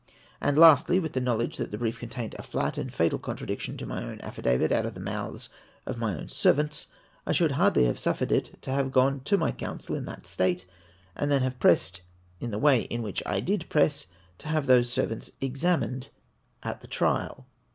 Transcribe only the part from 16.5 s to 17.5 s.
at the trial.